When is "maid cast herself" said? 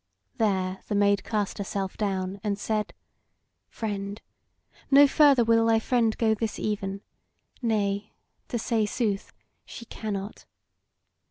0.95-1.95